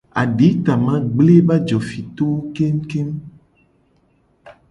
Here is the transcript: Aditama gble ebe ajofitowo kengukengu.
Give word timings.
Aditama 0.21 0.95
gble 1.13 1.33
ebe 1.39 1.53
ajofitowo 1.57 2.35
kengukengu. 2.53 3.25